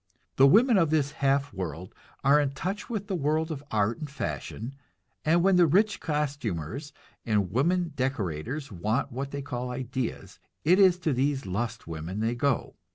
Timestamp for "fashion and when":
4.09-5.57